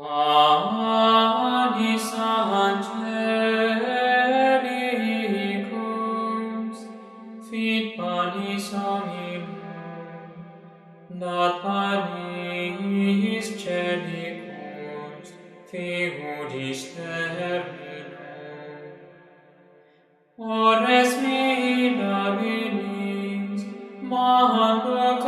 [0.00, 0.84] Anis
[2.14, 3.18] angelicums,
[7.50, 9.58] fit panis hominum,
[11.18, 15.28] dat panis celicums,
[15.68, 17.74] figudis terminum.
[20.38, 21.42] Ores mi
[21.98, 23.62] labilis,
[24.00, 25.27] manco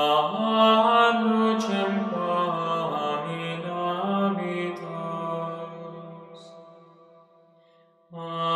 [8.13, 8.50] Uh...